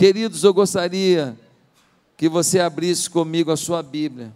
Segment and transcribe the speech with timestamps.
[0.00, 1.38] Queridos, eu gostaria
[2.16, 4.34] que você abrisse comigo a sua Bíblia,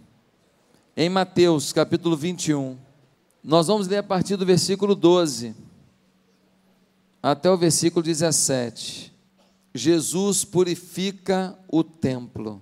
[0.95, 2.77] em Mateus capítulo 21.
[3.43, 5.55] Nós vamos ler a partir do versículo 12
[7.19, 9.11] até o versículo 17.
[9.73, 12.61] Jesus purifica o templo.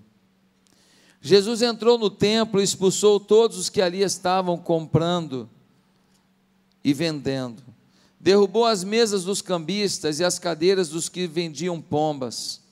[1.19, 5.49] Jesus entrou no templo e expulsou todos os que ali estavam comprando
[6.81, 7.61] e vendendo.
[8.17, 12.62] Derrubou as mesas dos cambistas e as cadeiras dos que vendiam pombas.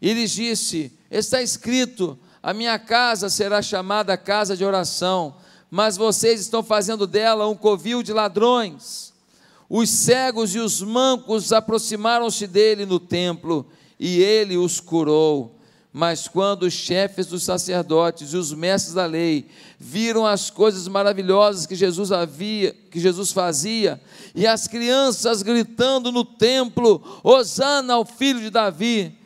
[0.00, 5.36] E lhes disse: Está escrito: A minha casa será chamada casa de oração,
[5.70, 9.12] mas vocês estão fazendo dela um covil de ladrões.
[9.68, 13.66] Os cegos e os mancos aproximaram-se dele no templo,
[14.00, 15.56] e ele os curou.
[15.92, 21.66] Mas quando os chefes dos sacerdotes e os mestres da lei viram as coisas maravilhosas
[21.66, 24.00] que Jesus havia, que Jesus fazia,
[24.34, 29.17] e as crianças gritando no templo: Hosana ao filho de Davi,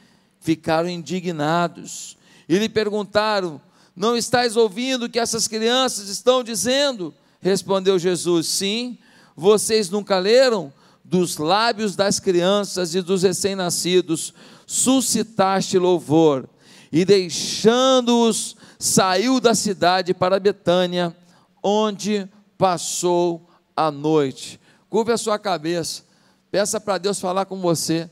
[0.42, 3.60] ficaram indignados e lhe perguntaram:
[3.96, 7.14] Não estáis ouvindo o que essas crianças estão dizendo?
[7.40, 8.98] Respondeu Jesus: Sim,
[9.34, 10.72] vocês nunca leram?
[11.04, 14.32] Dos lábios das crianças e dos recém-nascidos
[14.66, 16.48] suscitaste louvor
[16.90, 21.14] e deixando-os, saiu da cidade para Betânia,
[21.62, 24.60] onde passou a noite.
[24.88, 26.02] Curve a sua cabeça,
[26.50, 28.10] peça para Deus falar com você,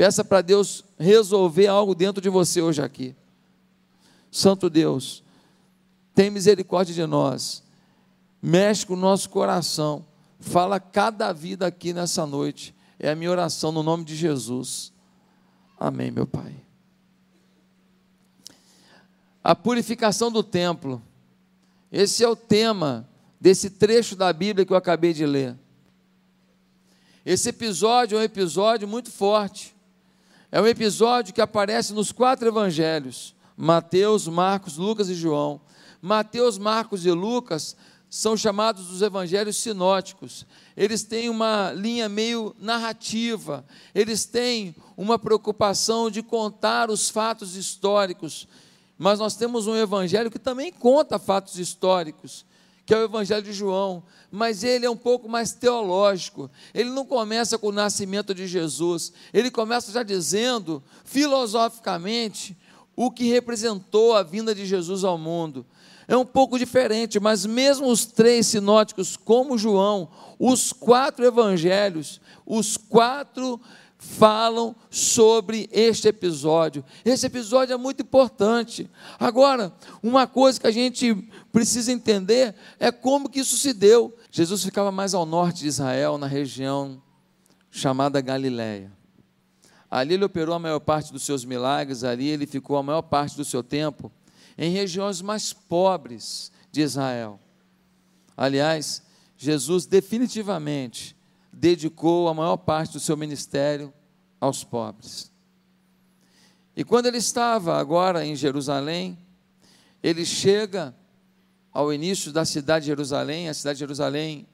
[0.00, 3.14] peça para Deus resolver algo dentro de você hoje aqui.
[4.30, 5.22] Santo Deus,
[6.14, 7.62] tem misericórdia de nós,
[8.40, 10.06] mexe com o nosso coração,
[10.38, 14.90] fala cada vida aqui nessa noite, é a minha oração no nome de Jesus.
[15.78, 16.56] Amém, meu Pai
[19.44, 21.02] a purificação do templo.
[21.92, 23.06] Esse é o tema
[23.38, 25.58] desse trecho da Bíblia que eu acabei de ler.
[27.24, 29.74] Esse episódio é um episódio muito forte.
[30.52, 35.60] É um episódio que aparece nos quatro evangelhos: Mateus, Marcos, Lucas e João.
[36.02, 37.76] Mateus, Marcos e Lucas
[38.08, 40.46] são chamados os evangelhos sinóticos.
[40.76, 48.48] Eles têm uma linha meio narrativa, eles têm uma preocupação de contar os fatos históricos
[49.02, 52.44] mas nós temos um evangelho que também conta fatos históricos,
[52.90, 54.02] que é o evangelho de João,
[54.32, 56.50] mas ele é um pouco mais teológico.
[56.74, 62.58] Ele não começa com o nascimento de Jesus, ele começa já dizendo, filosoficamente,
[62.96, 65.64] o que representou a vinda de Jesus ao mundo.
[66.08, 72.76] É um pouco diferente, mas mesmo os três sinóticos, como João, os quatro evangelhos, os
[72.76, 73.60] quatro
[74.00, 76.82] falam sobre este episódio.
[77.04, 78.90] Esse episódio é muito importante.
[79.18, 81.14] Agora, uma coisa que a gente
[81.52, 84.16] precisa entender é como que isso se deu.
[84.30, 87.00] Jesus ficava mais ao norte de Israel, na região
[87.70, 88.90] chamada Galiléia.
[89.90, 93.36] Ali ele operou a maior parte dos seus milagres, ali ele ficou a maior parte
[93.36, 94.10] do seu tempo
[94.56, 97.38] em regiões mais pobres de Israel.
[98.34, 99.02] Aliás,
[99.36, 101.14] Jesus definitivamente
[101.60, 103.92] dedicou a maior parte do seu ministério
[104.40, 105.30] aos pobres.
[106.74, 109.18] E quando ele estava agora em Jerusalém,
[110.02, 110.96] ele chega
[111.70, 114.46] ao início da cidade de Jerusalém, a cidade de Jerusalém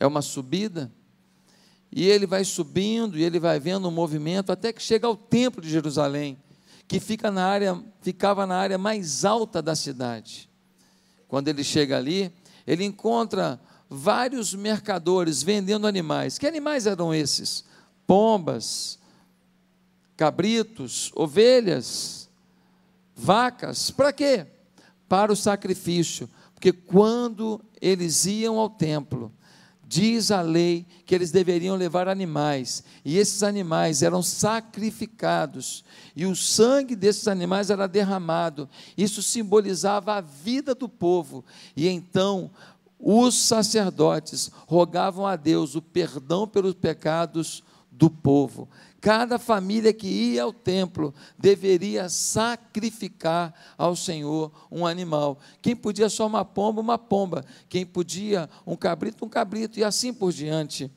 [0.00, 0.90] é uma subida,
[1.92, 5.62] e ele vai subindo e ele vai vendo um movimento até que chega ao templo
[5.62, 6.36] de Jerusalém,
[6.88, 10.50] que fica na área, ficava na área mais alta da cidade.
[11.28, 12.32] Quando ele chega ali,
[12.66, 16.38] ele encontra vários mercadores vendendo animais.
[16.38, 17.64] Que animais eram esses?
[18.06, 18.98] Pombas,
[20.16, 22.28] cabritos, ovelhas,
[23.14, 23.90] vacas.
[23.90, 24.46] Para quê?
[25.08, 26.28] Para o sacrifício.
[26.54, 29.32] Porque quando eles iam ao templo,
[29.88, 35.82] diz a lei que eles deveriam levar animais, e esses animais eram sacrificados,
[36.14, 38.68] e o sangue desses animais era derramado.
[38.96, 41.42] Isso simbolizava a vida do povo.
[41.74, 42.50] E então
[42.98, 48.68] os sacerdotes rogavam a Deus o perdão pelos pecados do povo.
[49.00, 55.38] Cada família que ia ao templo deveria sacrificar ao Senhor um animal.
[55.62, 57.44] Quem podia só uma pomba, uma pomba.
[57.68, 60.90] Quem podia um cabrito, um cabrito, e assim por diante.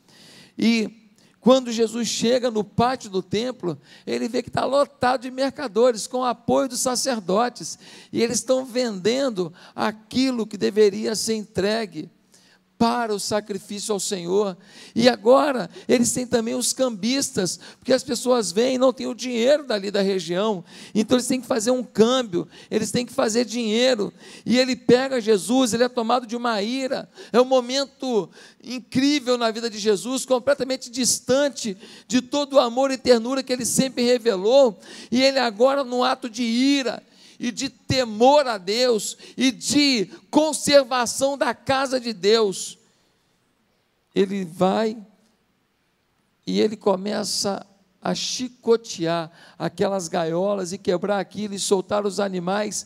[0.57, 1.00] E
[1.41, 6.19] quando Jesus chega no pátio do templo, ele vê que está lotado de mercadores, com
[6.19, 7.79] o apoio dos sacerdotes,
[8.13, 12.09] e eles estão vendendo aquilo que deveria ser entregue
[12.81, 14.57] para o sacrifício ao Senhor.
[14.95, 19.13] E agora, eles têm também os cambistas, porque as pessoas vêm e não têm o
[19.13, 23.45] dinheiro dali da região, então eles têm que fazer um câmbio, eles têm que fazer
[23.45, 24.11] dinheiro.
[24.43, 28.27] E ele pega Jesus, ele é tomado de uma ira, é um momento
[28.63, 31.77] incrível na vida de Jesus, completamente distante
[32.07, 34.79] de todo o amor e ternura que ele sempre revelou,
[35.11, 37.03] e ele agora, no ato de ira,
[37.41, 42.77] e de temor a Deus e de conservação da casa de Deus.
[44.13, 44.95] Ele vai
[46.45, 47.65] e ele começa
[47.99, 52.85] a chicotear aquelas gaiolas e quebrar aquilo e soltar os animais,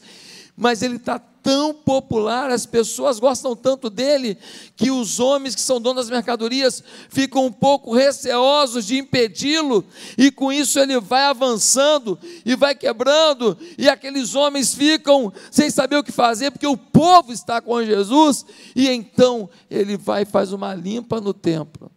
[0.55, 4.35] mas ele está tão popular, as pessoas gostam tanto dele,
[4.75, 9.85] que os homens que são donos das mercadorias ficam um pouco receosos de impedi-lo,
[10.17, 15.97] e com isso ele vai avançando e vai quebrando, e aqueles homens ficam sem saber
[15.97, 18.43] o que fazer, porque o povo está com Jesus,
[18.75, 21.91] e então ele vai e faz uma limpa no templo,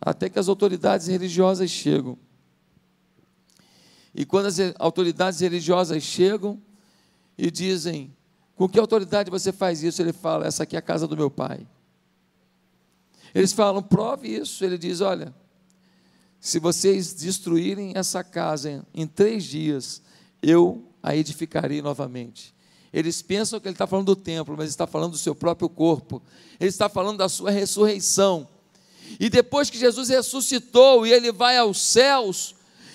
[0.00, 2.16] até que as autoridades religiosas chegam.
[4.14, 6.62] E quando as autoridades religiosas chegam
[7.36, 8.14] e dizem:
[8.56, 10.00] com que autoridade você faz isso?
[10.00, 11.66] Ele fala: Essa aqui é a casa do meu pai.
[13.34, 14.64] Eles falam: Prove isso.
[14.64, 15.34] Ele diz: Olha,
[16.38, 20.02] se vocês destruírem essa casa em, três dias,
[20.42, 22.54] eu a edificarei novamente.
[22.92, 26.22] Eles pensam que ele está falando do templo, mas está falando do seu próprio corpo.
[26.60, 28.46] Ele está falando da sua ressurreição.
[29.18, 32.54] E depois que Jesus ressuscitou e ele vai aos céus,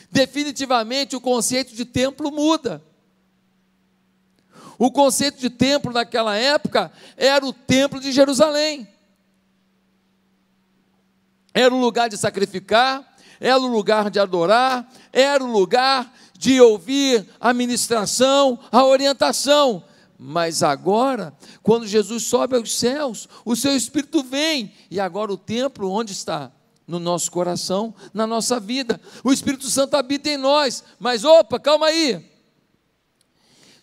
[0.10, 2.82] definitivamente o conceito de templo muda.
[4.80, 8.88] O conceito de templo naquela época era o templo de Jerusalém.
[11.54, 13.06] Era o lugar de sacrificar,
[13.42, 19.84] era o lugar de adorar, era o lugar de ouvir a ministração, a orientação.
[20.18, 25.92] Mas agora, quando Jesus sobe aos céus, o seu Espírito vem, e agora o templo
[25.92, 26.54] onde está?
[26.88, 29.00] No nosso coração, na nossa vida.
[29.26, 30.84] O Espírito Santo habita em nós.
[30.98, 32.29] Mas opa, calma aí.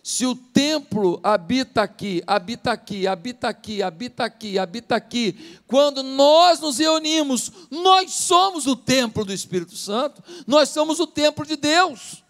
[0.07, 6.61] Se o templo habita aqui, habita aqui, habita aqui, habita aqui, habita aqui, quando nós
[6.61, 12.23] nos reunimos, nós somos o templo do Espírito Santo, nós somos o templo de Deus.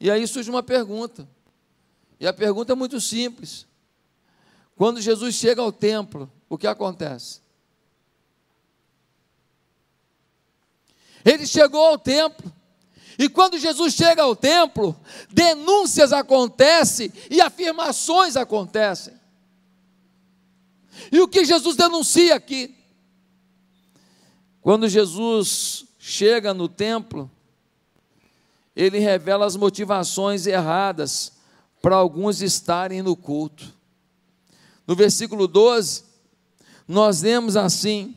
[0.00, 1.24] E aí surge uma pergunta,
[2.18, 3.64] e a pergunta é muito simples:
[4.74, 7.40] quando Jesus chega ao templo, o que acontece?
[11.24, 12.52] Ele chegou ao templo,
[13.18, 14.96] e quando Jesus chega ao templo,
[15.28, 19.12] denúncias acontecem e afirmações acontecem.
[21.10, 22.76] E o que Jesus denuncia aqui?
[24.60, 27.28] Quando Jesus chega no templo,
[28.76, 31.32] ele revela as motivações erradas
[31.82, 33.74] para alguns estarem no culto.
[34.86, 36.04] No versículo 12,
[36.86, 38.16] nós lemos assim: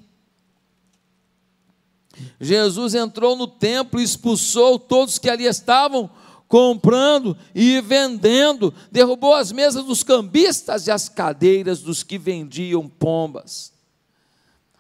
[2.40, 6.10] Jesus entrou no templo e expulsou todos que ali estavam
[6.48, 13.72] comprando e vendendo, derrubou as mesas dos cambistas e as cadeiras dos que vendiam pombas.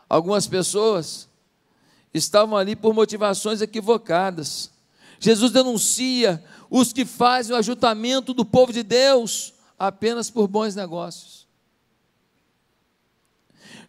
[0.09, 1.29] Algumas pessoas
[2.13, 4.69] estavam ali por motivações equivocadas.
[5.17, 11.40] Jesus denuncia os que fazem o ajuntamento do povo de Deus apenas por bons negócios.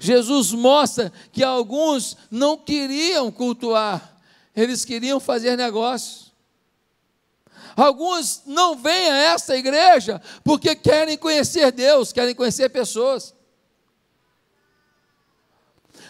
[0.02, 4.18] Jesus mostra que alguns não queriam cultuar,
[4.54, 6.32] eles queriam fazer negócios.
[7.76, 13.32] Alguns não vêm a essa igreja porque querem conhecer Deus, querem conhecer pessoas.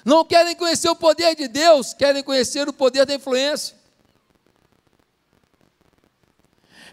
[0.06, 3.76] Não querem conhecer o poder de Deus, querem conhecer o poder da influência.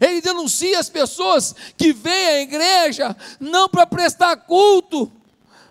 [0.01, 5.09] Ele denuncia as pessoas que vêm à igreja não para prestar culto,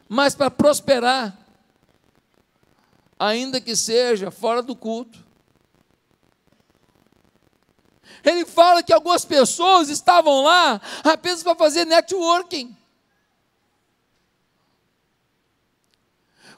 [0.09, 1.37] mas para prosperar,
[3.19, 5.27] ainda que seja fora do culto.
[8.25, 12.78] Ele fala que algumas pessoas estavam lá apenas para fazer networking.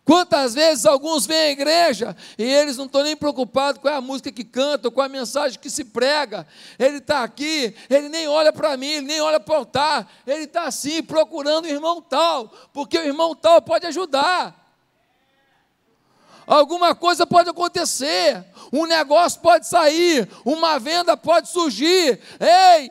[0.05, 4.33] Quantas vezes alguns vêm à igreja e eles não estão nem preocupados com a música
[4.33, 6.47] que canta, com a mensagem que se prega.
[6.79, 10.11] Ele está aqui, ele nem olha para mim, ele nem olha para o altar.
[10.27, 14.57] Ele está assim, procurando o irmão tal, porque o irmão tal pode ajudar.
[16.47, 22.21] Alguma coisa pode acontecer, um negócio pode sair, uma venda pode surgir.
[22.41, 22.91] Ei!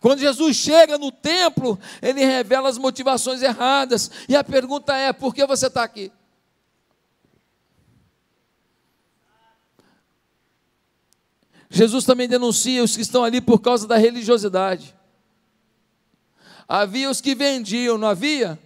[0.00, 4.10] Quando Jesus chega no templo, ele revela as motivações erradas.
[4.28, 6.12] E a pergunta é: por que você está aqui?
[11.68, 14.94] Jesus também denuncia os que estão ali por causa da religiosidade.
[16.68, 18.58] Havia os que vendiam, não havia?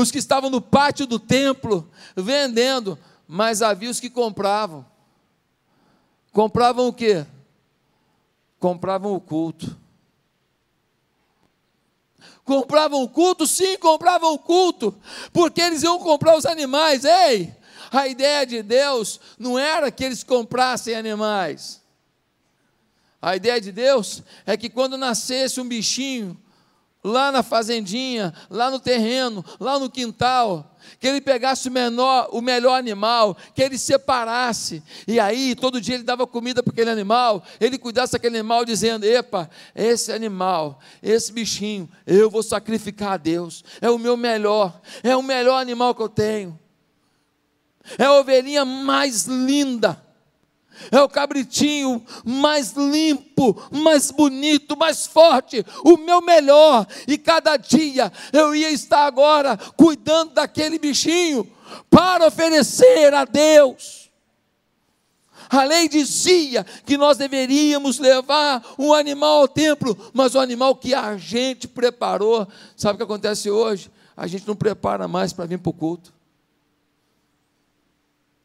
[0.00, 4.86] os que estavam no pátio do templo vendendo, mas havia os que compravam.
[6.32, 7.26] Compravam o quê?
[8.58, 9.76] Compravam o culto.
[12.48, 13.46] Compravam culto?
[13.46, 14.98] Sim, compravam culto,
[15.34, 17.04] porque eles iam comprar os animais.
[17.04, 17.54] Ei,
[17.92, 21.82] a ideia de Deus não era que eles comprassem animais.
[23.20, 26.40] A ideia de Deus é que quando nascesse um bichinho,
[27.08, 32.40] lá na fazendinha, lá no terreno, lá no quintal, que ele pegasse o, menor, o
[32.40, 37.42] melhor animal, que ele separasse, e aí todo dia ele dava comida para aquele animal,
[37.60, 43.64] ele cuidasse daquele animal, dizendo: Epa, esse animal, esse bichinho, eu vou sacrificar a Deus,
[43.80, 46.58] é o meu melhor, é o melhor animal que eu tenho,
[47.98, 50.07] é a ovelhinha mais linda
[50.90, 56.86] é o cabritinho mais limpo, mais bonito, mais forte, o meu melhor.
[57.06, 61.50] E cada dia eu ia estar agora cuidando daquele bichinho
[61.90, 64.08] para oferecer a Deus.
[65.50, 70.94] A lei dizia que nós deveríamos levar um animal ao templo, mas o animal que
[70.94, 73.90] a gente preparou, sabe o que acontece hoje?
[74.14, 76.12] A gente não prepara mais para vir para o culto.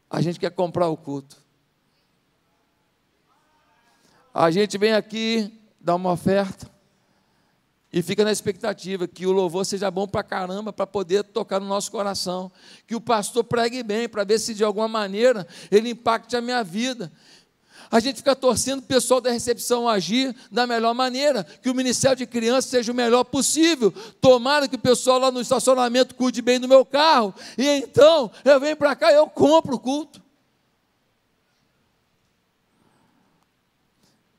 [0.08, 1.43] A gente quer comprar o culto.
[4.34, 5.48] A gente vem aqui,
[5.80, 6.68] dá uma oferta
[7.92, 11.66] e fica na expectativa que o louvor seja bom para caramba, para poder tocar no
[11.66, 12.50] nosso coração.
[12.88, 16.64] Que o pastor pregue bem, para ver se de alguma maneira ele impacte a minha
[16.64, 17.12] vida.
[17.88, 22.16] A gente fica torcendo o pessoal da recepção agir da melhor maneira, que o ministério
[22.16, 23.92] de crianças seja o melhor possível.
[24.20, 27.32] Tomara que o pessoal lá no estacionamento cuide bem do meu carro.
[27.56, 30.23] E então eu venho para cá e eu compro o culto.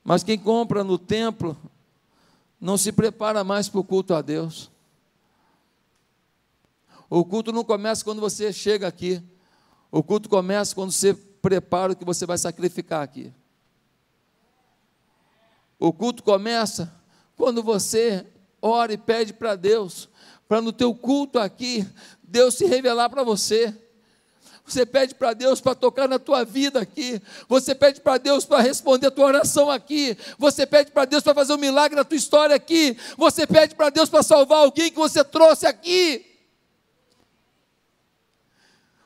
[0.06, 1.58] Mas quem compra no templo
[2.62, 4.70] não se prepara mais para o culto a Deus.
[7.10, 9.22] O culto não começa quando você chega aqui.
[9.92, 13.34] O culto começa quando você prepara o que você vai sacrificar aqui.
[15.80, 16.94] O culto começa
[17.36, 18.28] quando você
[18.62, 20.08] ora e pede para Deus,
[20.48, 21.88] para no teu culto aqui,
[22.24, 23.76] Deus se revelar para você.
[24.66, 27.22] Você pede para Deus para tocar na tua vida aqui.
[27.48, 30.18] Você pede para Deus para responder a tua oração aqui.
[30.40, 32.98] Você pede para Deus para fazer um milagre na tua história aqui.
[33.16, 36.35] Você pede para Deus para salvar alguém que você trouxe aqui.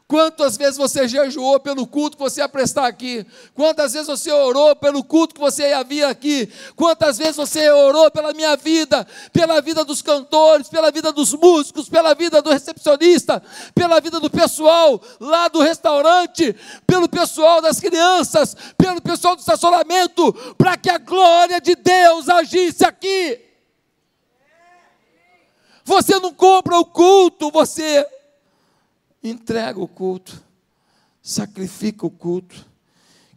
[0.10, 3.24] Quantas vezes você jejuou pelo culto que você ia prestar aqui?
[3.54, 6.50] Quantas vezes você orou pelo culto que você ia vir aqui?
[6.76, 11.88] Quantas vezes você orou pela minha vida, pela vida dos cantores, pela vida dos músicos,
[11.88, 13.40] pela vida do recepcionista,
[13.76, 16.56] pela vida do pessoal lá do restaurante,
[16.88, 22.84] pelo pessoal das crianças, pelo pessoal do estacionamento, para que a glória de Deus agisse
[22.84, 23.40] aqui?
[25.86, 28.04] Você não compra o culto, você
[29.24, 30.42] entrega o culto,
[31.22, 32.66] sacrifica o culto.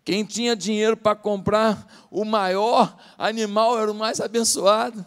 [0.04, 5.04] Quem tinha dinheiro para comprar o maior animal era o mais abençoado.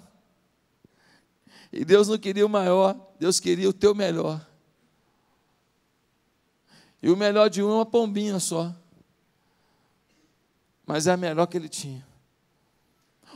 [1.71, 4.45] E Deus não queria o maior, Deus queria o teu melhor.
[7.03, 8.73] E o melhor de um é uma pombinha só.
[10.85, 12.05] Mas é a melhor que ele tinha.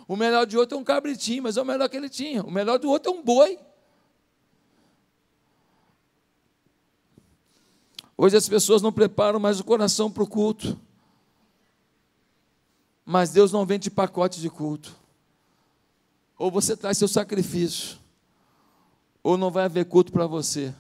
[0.08, 2.42] O melhor de outro é um cabritinho, mas é o melhor que ele tinha.
[2.44, 3.60] O melhor do outro é um boi.
[8.22, 10.78] Hoje as pessoas não preparam mais o coração para o culto.
[13.06, 14.94] Mas Deus não vende pacote de culto.
[16.38, 17.98] Ou você traz seu sacrifício,
[19.24, 20.76] ou não vai haver culto para você.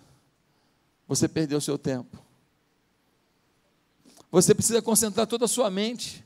[1.07, 2.21] Você perdeu seu tempo.
[4.29, 6.25] Você precisa concentrar toda a sua mente,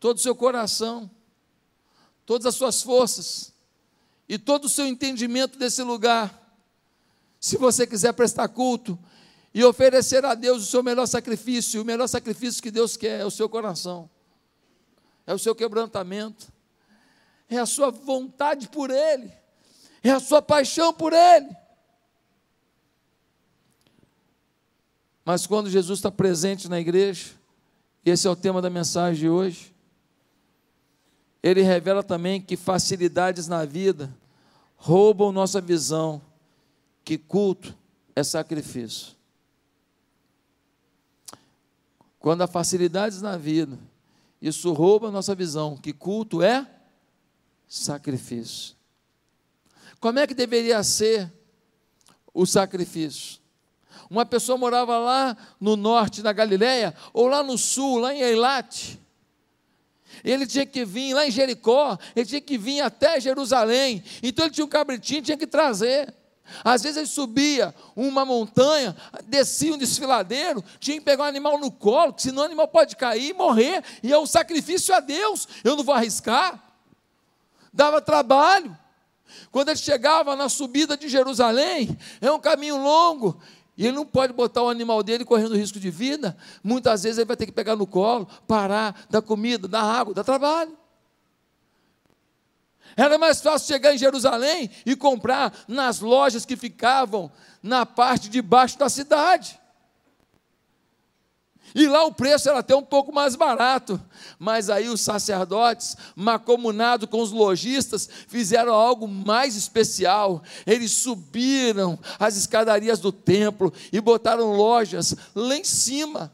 [0.00, 1.10] todo o seu coração,
[2.24, 3.52] todas as suas forças
[4.26, 6.58] e todo o seu entendimento desse lugar.
[7.38, 8.98] Se você quiser prestar culto,
[9.54, 11.80] e oferecer a Deus o seu melhor sacrifício.
[11.80, 14.10] O melhor sacrifício que Deus quer é o seu coração,
[15.24, 16.52] é o seu quebrantamento,
[17.48, 19.32] é a sua vontade por Ele,
[20.02, 21.54] é a sua paixão por Ele.
[25.24, 27.30] Mas quando Jesus está presente na igreja,
[28.04, 29.72] esse é o tema da mensagem de hoje,
[31.42, 34.14] ele revela também que facilidades na vida
[34.76, 36.20] roubam nossa visão,
[37.04, 37.74] que culto
[38.16, 39.14] é sacrifício.
[42.24, 43.78] Quando há facilidades na vida,
[44.40, 46.66] isso rouba a nossa visão, que culto é
[47.68, 48.74] sacrifício.
[50.00, 51.30] Como é que deveria ser
[52.32, 53.38] o sacrifício?
[54.08, 58.98] Uma pessoa morava lá no norte da Galileia, ou lá no sul, lá em Eilate.
[60.24, 64.02] Ele tinha que vir lá em Jericó, ele tinha que vir até Jerusalém.
[64.22, 66.14] Então ele tinha um cabritinho, tinha que trazer.
[66.62, 71.70] Às vezes ele subia uma montanha, descia um desfiladeiro, tinha que pegar um animal no
[71.70, 75.76] colo, senão o animal pode cair e morrer, e é um sacrifício a Deus, eu
[75.76, 76.62] não vou arriscar.
[77.72, 78.76] Dava trabalho.
[79.50, 83.40] Quando ele chegava na subida de Jerusalém, é um caminho longo,
[83.76, 86.36] e ele não pode botar o animal dele correndo risco de vida.
[86.62, 90.22] Muitas vezes ele vai ter que pegar no colo, parar, dar comida, dar água, dar
[90.22, 90.76] trabalho.
[92.96, 97.30] Era mais fácil chegar em Jerusalém e comprar nas lojas que ficavam
[97.62, 99.58] na parte de baixo da cidade.
[101.74, 104.00] E lá o preço era até um pouco mais barato.
[104.38, 110.40] Mas aí os sacerdotes, macomunados com os lojistas, fizeram algo mais especial.
[110.64, 116.32] Eles subiram as escadarias do templo e botaram lojas lá em cima.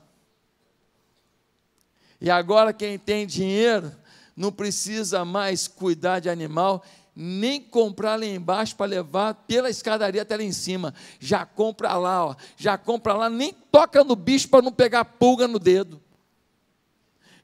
[2.21, 3.97] E agora quem tem dinheiro
[4.41, 6.83] não precisa mais cuidar de animal,
[7.15, 10.95] nem comprar lá embaixo para levar pela escadaria até lá em cima.
[11.19, 15.47] Já compra lá, ó, já compra lá, nem toca no bicho para não pegar pulga
[15.47, 16.01] no dedo.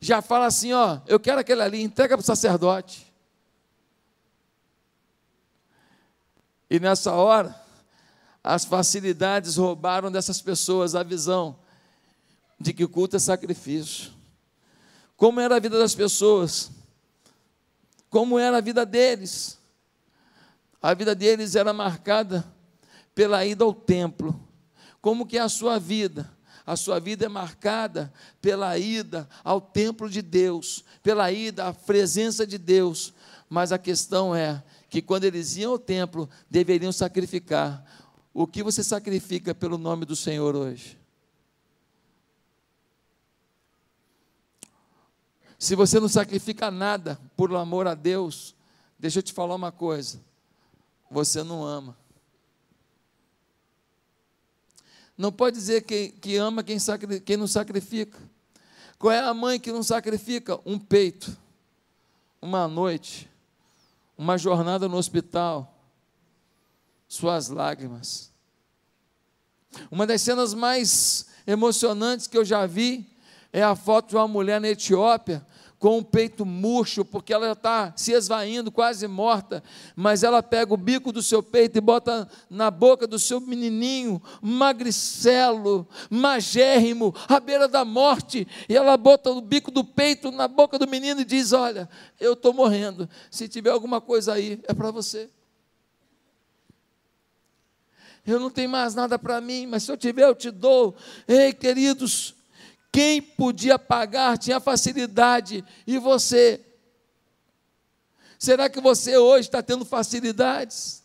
[0.01, 3.13] Já fala assim, ó, eu quero aquele ali, entrega para o sacerdote.
[6.71, 7.55] E nessa hora,
[8.43, 11.59] as facilidades roubaram dessas pessoas a visão
[12.59, 14.13] de que culto é sacrifício.
[15.15, 16.71] Como era a vida das pessoas?
[18.09, 19.59] Como era a vida deles?
[20.81, 22.45] A vida deles era marcada
[23.15, 24.39] pela ida ao templo.
[25.01, 26.31] Como que é a sua vida?
[26.67, 32.47] A sua vida é marcada pela ida ao templo de Deus, pela ida à presença
[32.47, 33.15] de Deus.
[33.49, 37.85] Mas a questão é que quando eles iam ao templo, deveriam sacrificar.
[38.35, 40.99] O que você sacrifica pelo nome do Senhor hoje?
[45.59, 48.55] Se você não sacrifica nada por amor a Deus,
[48.99, 50.21] deixa eu te falar uma coisa:
[51.11, 51.97] você não ama.
[55.17, 58.19] Não pode dizer que, que ama quem, sacri, quem não sacrifica.
[58.99, 60.59] Qual é a mãe que não sacrifica?
[60.65, 61.37] Um peito,
[62.41, 63.31] uma noite,
[64.17, 65.75] uma jornada no hospital,
[67.09, 68.31] suas lágrimas.
[69.91, 73.07] Uma das cenas mais emocionantes que eu já vi
[73.53, 75.47] é a foto de uma mulher na Etiópia
[75.79, 79.63] com o peito murcho, porque ela está se esvaindo, quase morta,
[79.95, 84.23] mas ela pega o bico do seu peito e bota na boca do seu menininho,
[84.41, 90.79] magricelo, magérrimo, à beira da morte, e ela bota o bico do peito na boca
[90.79, 94.91] do menino e diz: Olha, eu estou morrendo, se tiver alguma coisa aí, é para
[94.91, 95.29] você.
[98.27, 100.97] Eu não tenho mais nada para mim, mas se eu tiver, eu te dou.
[101.29, 102.35] Ei, queridos,
[102.97, 106.65] quem podia pagar tinha facilidade, e você?
[108.39, 111.03] Será que você hoje está tendo facilidades?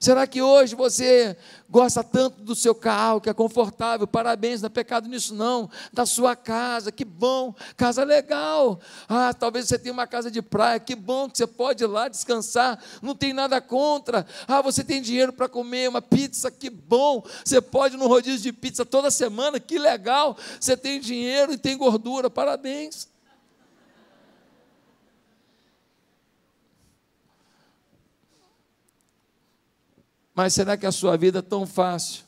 [0.00, 1.36] Será que hoje você
[1.68, 4.06] gosta tanto do seu carro, que é confortável?
[4.06, 5.68] Parabéns, não é pecado nisso não.
[5.92, 8.80] Da sua casa, que bom, casa legal.
[9.08, 12.08] Ah, talvez você tenha uma casa de praia, que bom que você pode ir lá
[12.08, 14.26] descansar, não tem nada contra.
[14.46, 17.22] Ah, você tem dinheiro para comer uma pizza, que bom.
[17.44, 20.36] Você pode ir no rodízio de pizza toda semana, que legal.
[20.60, 23.08] Você tem dinheiro e tem gordura, parabéns.
[30.38, 32.22] Mas será que a sua vida é tão fácil?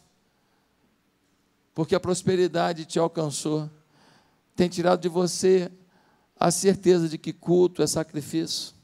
[1.73, 3.70] Porque a prosperidade te alcançou,
[4.57, 5.70] tem tirado de você
[6.37, 8.75] a certeza de que culto é sacrifício,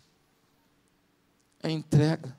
[1.60, 2.38] é entrega.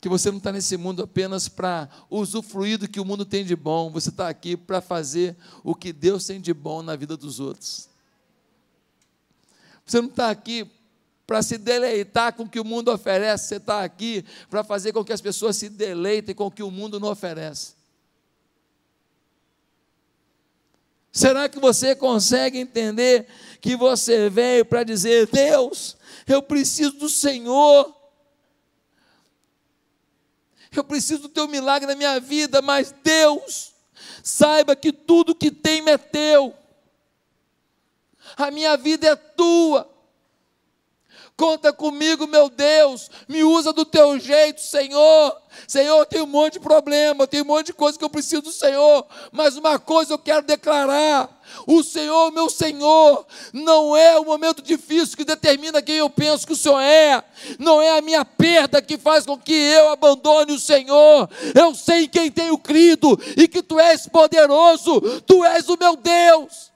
[0.00, 3.54] Que você não está nesse mundo apenas para usufruir do que o mundo tem de
[3.54, 7.38] bom, você está aqui para fazer o que Deus tem de bom na vida dos
[7.38, 7.88] outros.
[9.86, 10.68] Você não está aqui
[11.26, 13.48] para se deleitar com o que o mundo oferece.
[13.48, 16.70] Você está aqui para fazer com que as pessoas se deleitem com o que o
[16.70, 17.74] mundo não oferece.
[21.10, 23.28] Será que você consegue entender
[23.60, 27.94] que você veio para dizer: Deus, eu preciso do Senhor,
[30.74, 33.72] eu preciso do teu milagre na minha vida, mas Deus,
[34.24, 36.52] saiba que tudo que tem é teu,
[38.36, 39.93] a minha vida é tua.
[41.36, 43.10] Conta comigo, meu Deus.
[43.26, 45.36] Me usa do teu jeito, Senhor.
[45.66, 48.10] Senhor, eu tenho um monte de problema, eu tenho um monte de coisa que eu
[48.10, 49.04] preciso do Senhor.
[49.32, 51.28] Mas uma coisa eu quero declarar:
[51.66, 56.52] o Senhor, meu Senhor, não é o momento difícil que determina quem eu penso que
[56.52, 57.24] o Senhor é.
[57.58, 61.28] Não é a minha perda que faz com que eu abandone o Senhor.
[61.52, 65.00] Eu sei quem tenho crido e que tu és poderoso.
[65.22, 66.73] Tu és o meu Deus.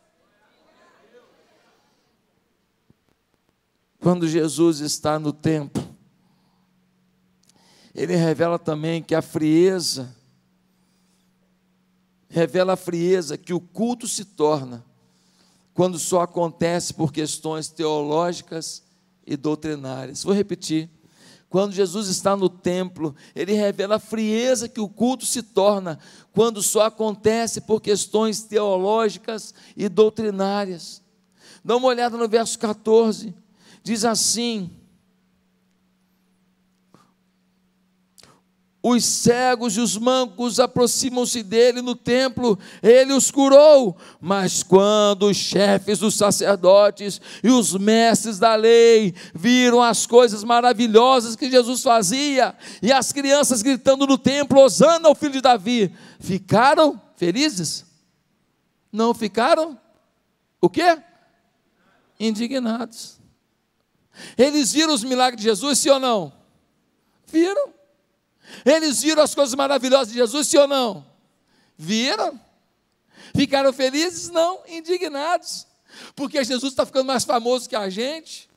[4.01, 5.83] Quando Jesus está no templo,
[7.95, 10.15] ele revela também que a frieza,
[12.29, 14.85] revela a frieza que o culto se torna
[15.75, 18.83] quando só acontece por questões teológicas
[19.27, 20.23] e doutrinárias.
[20.23, 20.89] Vou repetir.
[21.49, 25.99] Quando Jesus está no templo, ele revela a frieza que o culto se torna
[26.33, 31.03] quando só acontece por questões teológicas e doutrinárias.
[31.65, 33.35] Dá uma olhada no verso 14.
[33.83, 34.71] Diz assim:
[38.81, 43.97] Os cegos e os mancos aproximam-se dele no templo, ele os curou.
[44.21, 51.35] Mas quando os chefes dos sacerdotes e os mestres da lei viram as coisas maravilhosas
[51.35, 57.01] que Jesus fazia, e as crianças gritando no templo, Osana ao filho de Davi, ficaram
[57.17, 57.85] felizes?
[58.93, 59.79] Não ficaram?
[60.61, 60.99] O quê?
[62.19, 63.18] Indignados.
[64.37, 66.33] Eles viram os milagres de Jesus, sim ou não?
[67.27, 67.73] Viram.
[68.65, 71.07] Eles viram as coisas maravilhosas de Jesus, sim ou não?
[71.77, 72.41] Viram?
[73.35, 74.31] Ficaram felizes?
[74.31, 75.67] Não, indignados.
[76.15, 78.48] Porque Jesus está ficando mais famoso que a gente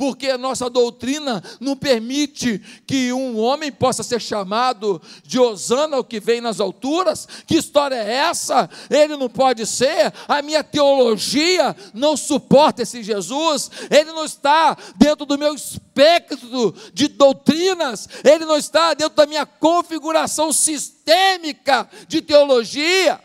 [0.00, 6.04] porque a nossa doutrina não permite que um homem possa ser chamado de Osana, o
[6.04, 7.28] que vem nas alturas.
[7.46, 8.70] Que história é essa?
[8.88, 10.10] Ele não pode ser.
[10.26, 13.70] A minha teologia não suporta esse Jesus.
[13.90, 18.08] Ele não está dentro do meu espectro de doutrinas.
[18.24, 23.20] Ele não está dentro da minha configuração sistêmica de teologia.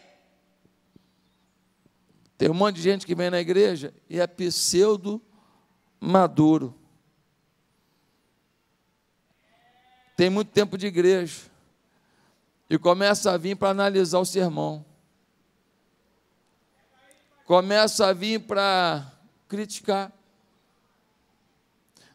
[2.37, 5.21] Tem um monte de gente que vem na igreja e é pseudo
[5.99, 6.73] maduro.
[10.15, 11.41] Tem muito tempo de igreja.
[12.69, 14.85] E começa a vir para analisar o sermão.
[17.45, 19.11] Começa a vir para
[19.47, 20.11] criticar.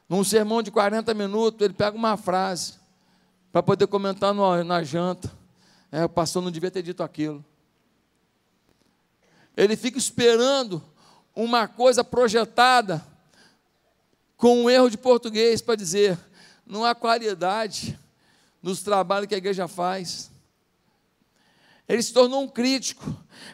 [0.08, 2.74] Num sermão de 40 minutos, ele pega uma frase
[3.52, 5.30] para poder comentar no, na janta.
[5.92, 7.44] É, o pastor não devia ter dito aquilo.
[9.56, 10.82] Ele fica esperando
[11.34, 13.04] uma coisa projetada
[14.40, 16.18] com um erro de português para dizer:
[16.66, 17.96] não há qualidade
[18.62, 20.30] nos trabalhos que a igreja faz.
[21.86, 23.04] Ele se tornou um crítico,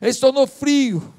[0.01, 1.13] ele se tornou frio.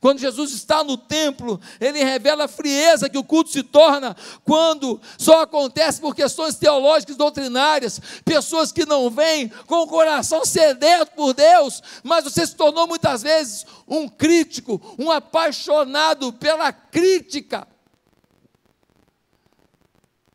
[0.00, 5.00] Quando Jesus está no templo, ele revela a frieza que o culto se torna quando
[5.16, 11.32] só acontece por questões teológicas doutrinárias, pessoas que não vêm com o coração sedento por
[11.32, 17.66] Deus, mas você se tornou muitas vezes um crítico, um apaixonado pela crítica.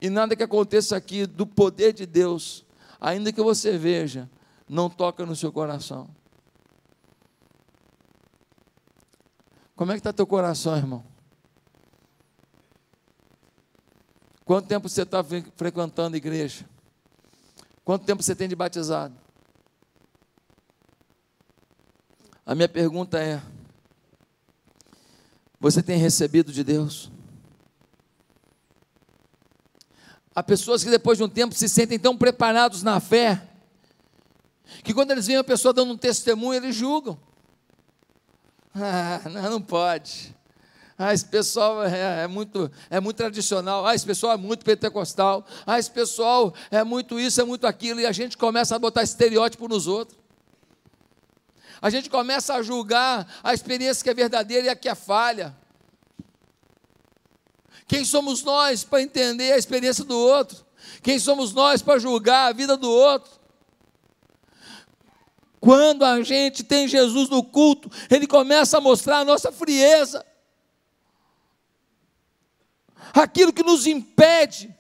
[0.02, 2.66] E nada que aconteça aqui do poder de Deus,
[3.00, 4.28] ainda que você veja,
[4.68, 6.10] não toca no seu coração.
[9.76, 11.04] Como é que está teu coração, irmão?
[14.44, 15.24] Quanto tempo você está
[15.56, 16.66] frequentando a igreja?
[17.86, 19.16] Quanto tempo você tem de batizado?
[22.46, 23.42] A minha pergunta é:
[25.60, 27.12] você tem recebido de Deus?
[30.42, 33.40] Há pessoas que depois de um tempo se sentem tão preparados na fé,
[34.84, 37.20] que quando eles veem a pessoa dando um testemunho, eles julgam.
[38.74, 40.36] Ah, não, pode.
[40.98, 43.86] Ah, esse pessoal é, é, muito, é muito tradicional.
[43.86, 45.46] Ah, esse pessoal é muito pentecostal.
[45.68, 48.00] Ah, esse pessoal é muito isso, é muito aquilo.
[48.00, 50.18] E a gente começa a botar estereótipo nos outros.
[51.80, 55.56] A gente começa a julgar a experiência que é verdadeira e a que é falha.
[57.92, 60.66] Quem somos nós para entender a experiência do outro?
[61.04, 63.30] Quem somos nós para julgar a vida do outro?
[65.60, 70.26] Quando a gente tem Jesus no culto, ele começa a mostrar a nossa frieza.
[73.14, 74.74] Aquilo que nos impede.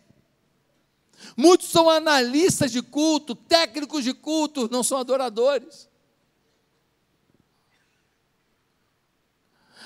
[1.36, 5.89] Muitos são analistas de culto, técnicos de culto, não são adoradores.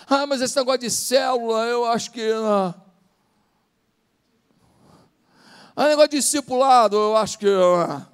[0.08, 2.22] Ah, mas esse negócio de célula, eu acho que.
[2.32, 2.85] Ah,
[5.76, 7.48] ah, negócio de discipulado, eu acho que.
[7.48, 8.08] Ah,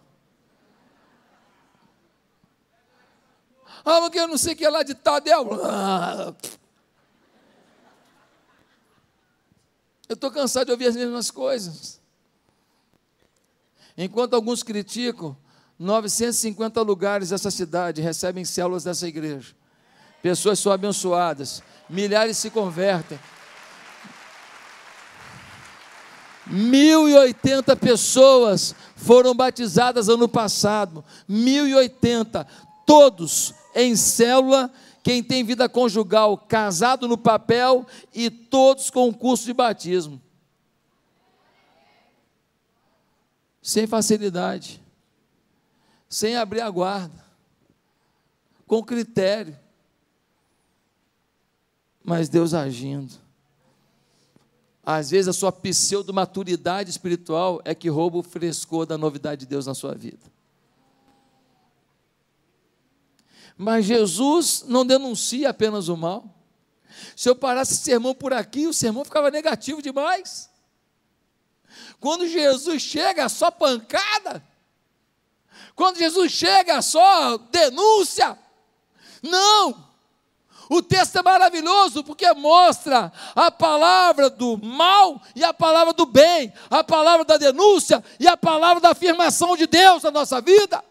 [3.86, 5.48] ah porque eu não sei o que é lá de Tadel.
[5.64, 6.34] Ah,
[10.10, 12.02] eu estou cansado de ouvir as mesmas coisas.
[13.98, 15.38] Enquanto alguns criticam,
[15.78, 19.56] 950 lugares dessa cidade recebem células dessa igreja.
[20.22, 23.20] Pessoas são abençoadas, milhares se convertem.
[26.50, 31.04] 1.080 pessoas foram batizadas ano passado.
[31.30, 32.46] 1.080,
[32.86, 34.72] todos em célula,
[35.04, 40.22] quem tem vida conjugal, casado no papel e todos com curso de batismo.
[43.62, 44.82] sem facilidade,
[46.10, 47.24] sem abrir a guarda,
[48.66, 49.58] com critério,
[52.04, 53.14] mas Deus agindo.
[54.84, 59.68] Às vezes a sua pseudo-maturidade espiritual é que rouba o frescor da novidade de Deus
[59.68, 60.32] na sua vida.
[63.56, 66.26] Mas Jesus não denuncia apenas o mal.
[67.16, 70.50] Se eu parasse esse sermão por aqui, o sermão ficava negativo demais.
[72.00, 74.44] Quando Jesus chega, só pancada.
[75.76, 78.38] Quando Jesus chega, só denúncia.
[79.22, 79.91] Não!
[80.74, 86.54] O texto é maravilhoso porque mostra a palavra do mal e a palavra do bem,
[86.70, 90.82] a palavra da denúncia e a palavra da afirmação de Deus na nossa vida.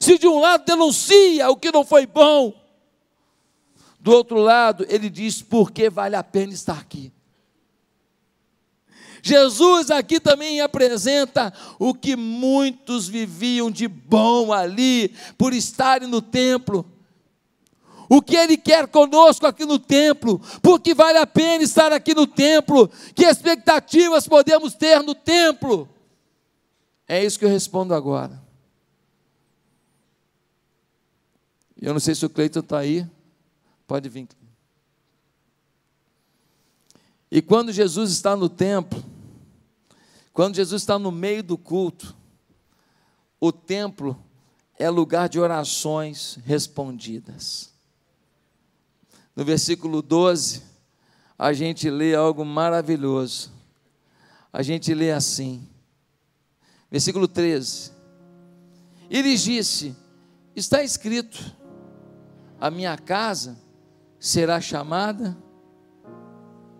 [0.00, 2.52] Se de um lado denuncia o que não foi bom,
[4.00, 7.12] do outro lado ele diz por que vale a pena estar aqui.
[9.22, 16.90] Jesus aqui também apresenta o que muitos viviam de bom ali, por estarem no templo.
[18.08, 22.26] O que Ele quer conosco aqui no templo, porque vale a pena estar aqui no
[22.26, 25.88] templo, que expectativas podemos ter no templo?
[27.06, 28.42] É isso que eu respondo agora.
[31.80, 33.06] Eu não sei se o Cleiton está aí,
[33.86, 34.28] pode vir.
[37.30, 39.04] E quando Jesus está no templo,
[40.32, 42.16] quando Jesus está no meio do culto,
[43.40, 44.18] o templo
[44.78, 47.73] é lugar de orações respondidas.
[49.34, 50.62] No versículo 12,
[51.38, 53.52] a gente lê algo maravilhoso.
[54.52, 55.68] A gente lê assim,
[56.90, 57.90] versículo 13:
[59.10, 59.96] E lhes disse:
[60.54, 61.54] Está escrito,
[62.60, 63.58] a minha casa
[64.20, 65.36] será chamada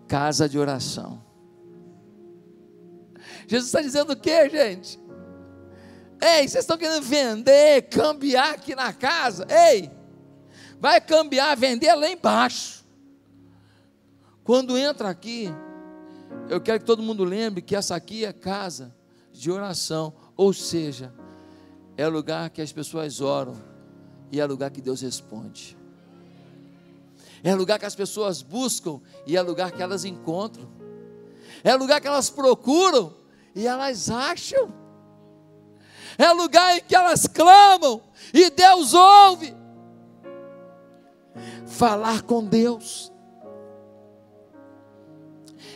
[0.07, 1.23] casa de oração.
[3.47, 4.99] Jesus está dizendo o que, gente?
[6.21, 9.45] Ei, vocês estão querendo vender, cambiar aqui na casa?
[9.49, 9.91] Ei,
[10.79, 12.85] vai cambiar, vender lá embaixo.
[14.43, 15.49] Quando entra aqui,
[16.49, 18.95] eu quero que todo mundo lembre que essa aqui é casa
[19.31, 21.13] de oração, ou seja,
[21.97, 23.55] é lugar que as pessoas oram
[24.31, 25.77] e é lugar que Deus responde.
[27.43, 30.67] É lugar que as pessoas buscam e é lugar que elas encontram.
[31.63, 33.13] É lugar que elas procuram
[33.55, 34.73] e elas acham.
[36.17, 38.01] É lugar em que elas clamam
[38.33, 39.55] e Deus ouve.
[41.65, 43.11] Falar com Deus.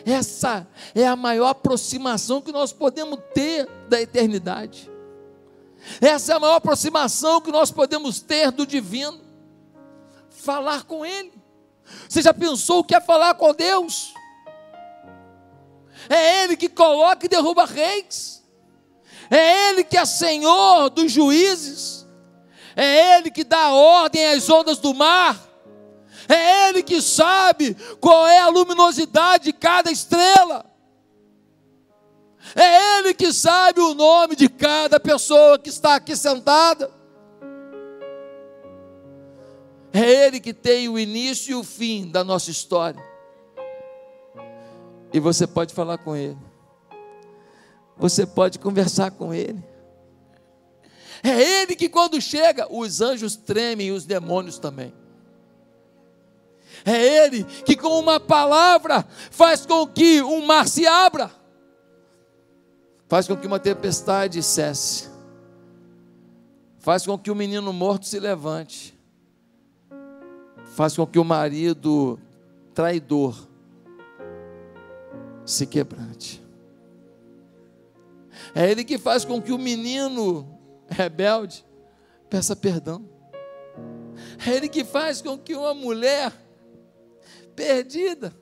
[0.06, 4.90] Essa é a maior aproximação que nós podemos ter da eternidade.
[6.02, 9.22] Essa é a maior aproximação que nós podemos ter do divino.
[10.30, 11.34] Falar com Ele.
[12.08, 14.14] Você já pensou o que é falar com Deus?
[16.10, 18.44] É Ele que coloca e derruba reis.
[19.30, 22.08] É Ele que é Senhor dos juízes.
[22.76, 25.49] É Ele que dá ordem às ondas do mar.
[26.30, 30.64] É Ele que sabe qual é a luminosidade de cada estrela.
[32.56, 36.92] É Ele que sabe o nome de cada pessoa que está aqui sentada.
[39.92, 43.04] É Ele que tem o início e o fim da nossa história.
[45.12, 46.38] E você pode falar com Ele.
[47.98, 49.64] Você pode conversar com Ele.
[51.24, 54.94] É Ele que, quando chega, os anjos tremem e os demônios também.
[56.90, 61.30] É Ele que, com uma palavra, faz com que um mar se abra,
[63.08, 65.08] faz com que uma tempestade cesse,
[66.80, 68.98] faz com que o menino morto se levante,
[70.74, 72.20] faz com que o marido
[72.74, 73.36] traidor
[75.46, 76.44] se quebrante.
[78.56, 81.64] É Ele que faz com que o menino rebelde
[82.28, 83.08] peça perdão.
[84.44, 86.49] É Ele que faz com que uma mulher
[87.60, 88.34] perdida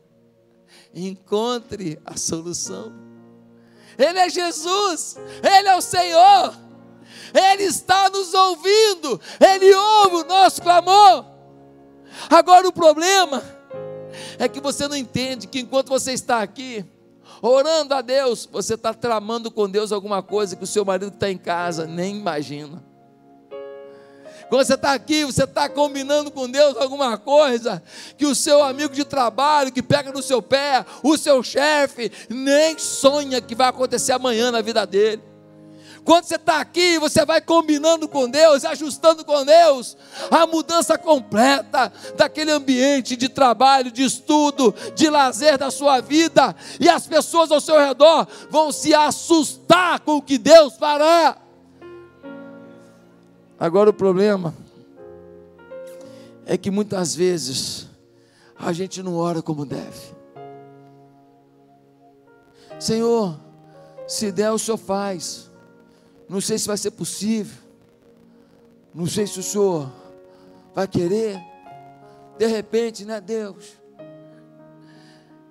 [0.93, 2.93] encontre a solução.
[3.97, 6.55] Ele é Jesus, Ele é o Senhor,
[7.33, 11.25] Ele está nos ouvindo, Ele ouve o nosso clamor.
[12.29, 13.43] Agora o problema
[14.37, 16.85] é que você não entende que enquanto você está aqui,
[17.41, 21.31] orando a Deus, você está tramando com Deus alguma coisa que o seu marido está
[21.31, 22.86] em casa nem imagina.
[24.49, 27.83] Quando você está aqui, você está combinando com Deus alguma coisa
[28.17, 32.77] que o seu amigo de trabalho que pega no seu pé, o seu chefe, nem
[32.77, 35.21] sonha que vai acontecer amanhã na vida dele.
[36.07, 39.97] Quando você está aqui, você vai combinando com Deus, ajustando com Deus,
[40.31, 46.87] a mudança completa daquele ambiente de trabalho, de estudo, de lazer da sua vida, e
[46.87, 51.46] as pessoas ao seu redor vão se assustar com o que Deus fará.
[53.59, 54.53] Agora o problema
[56.45, 57.87] é que muitas vezes
[58.57, 60.15] a gente não ora como deve.
[62.79, 63.39] Senhor,
[64.07, 65.51] se der, o Senhor faz.
[66.29, 67.57] Não sei se vai ser possível.
[68.93, 69.91] Não sei se o Senhor
[70.73, 71.39] vai querer.
[72.37, 73.77] De repente, né, Deus?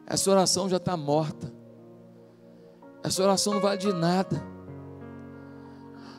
[0.06, 1.52] Essa oração já está morta.
[3.02, 4.42] Essa oração não vale de nada.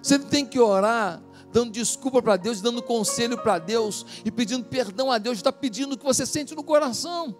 [0.02, 5.12] Você tem que orar dando desculpa para Deus, dando conselho para Deus e pedindo perdão
[5.12, 7.36] a Deus, está pedindo o que você sente no coração.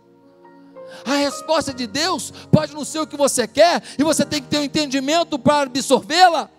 [1.06, 4.48] A resposta de Deus pode não ser o que você quer, e você tem que
[4.48, 6.50] ter um entendimento para absorvê-la.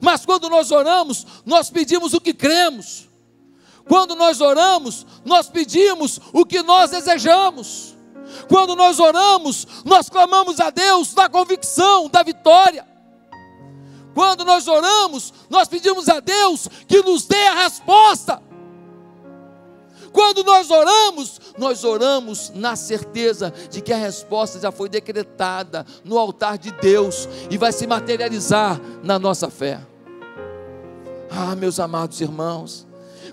[0.00, 3.08] Mas quando nós oramos, nós pedimos o que cremos.
[3.88, 7.96] Quando nós oramos, nós pedimos o que nós desejamos.
[8.48, 12.86] Quando nós oramos, nós clamamos a Deus da convicção, da vitória.
[14.14, 18.42] Quando nós oramos, nós pedimos a Deus que nos dê a resposta.
[20.12, 26.18] Quando nós oramos, nós oramos na certeza de que a resposta já foi decretada no
[26.18, 29.80] altar de Deus e vai se materializar na nossa fé.
[31.30, 32.86] Ah, meus amados irmãos,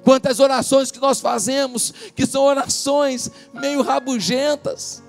[0.06, 5.04] quantas orações que nós fazemos, que são orações meio rabugentas.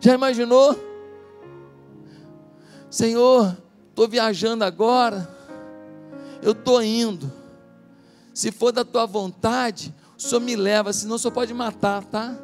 [0.00, 0.76] Já imaginou?
[2.90, 3.56] Senhor,
[3.92, 5.28] estou viajando agora,
[6.42, 7.30] eu estou indo.
[8.32, 12.34] Se for da tua vontade, o Senhor me leva, senão o Senhor pode matar, tá?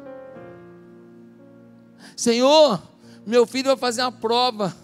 [2.15, 2.79] Senhor,
[3.25, 4.75] meu filho vai fazer uma prova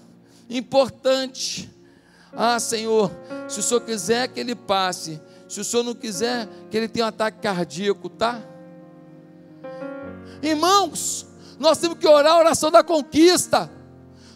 [0.49, 1.71] importante.
[2.33, 3.11] Ah, Senhor,
[3.47, 7.05] se o Senhor quiser que ele passe, se o Senhor não quiser que ele tenha
[7.05, 8.41] um ataque cardíaco, tá?
[10.41, 11.27] Irmãos,
[11.59, 13.69] nós temos que orar a oração da conquista,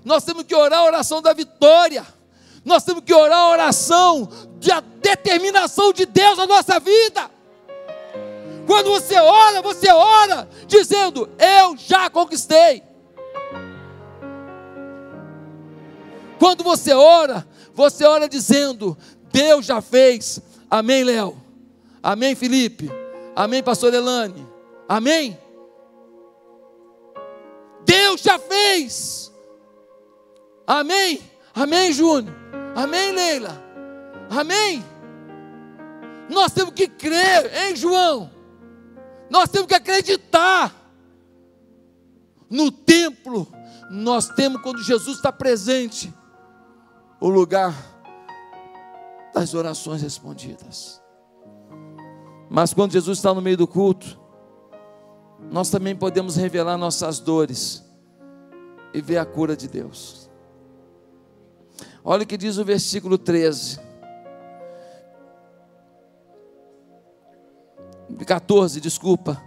[0.05, 2.05] nós temos que orar a oração da vitória,
[2.63, 7.29] nós temos que orar a oração da determinação de Deus na nossa vida.
[8.67, 12.83] Quando você ora, você ora dizendo: Eu já conquistei.
[16.37, 18.97] Quando você ora, você ora dizendo:
[19.31, 20.39] Deus já fez.
[20.69, 21.35] Amém, Léo.
[22.01, 22.89] Amém, Felipe.
[23.35, 24.47] Amém, Pastor Elane.
[24.87, 25.37] Amém.
[27.85, 29.31] Deus já fez.
[30.67, 31.21] Amém.
[31.55, 32.38] Amém, Júnior.
[32.75, 33.61] Amém, Leila.
[34.29, 34.83] Amém.
[36.29, 38.29] Nós temos que crer, hein, João?
[39.29, 40.75] Nós temos que acreditar.
[42.49, 43.47] No templo,
[43.91, 46.13] nós temos, quando Jesus está presente,
[47.19, 47.73] o lugar
[49.33, 51.01] das orações respondidas.
[52.49, 54.19] Mas quando Jesus está no meio do culto,
[55.51, 57.83] nós também podemos revelar nossas dores
[58.93, 60.28] e ver a cura de Deus.
[62.03, 63.79] Olha o que diz o versículo 13.
[68.25, 69.41] 14, desculpa.